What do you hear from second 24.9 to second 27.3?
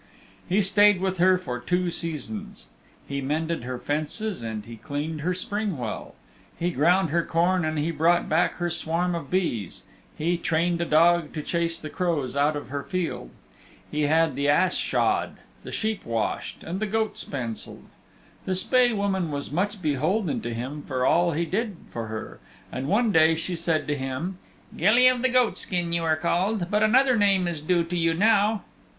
of the Goat skin you are called, but another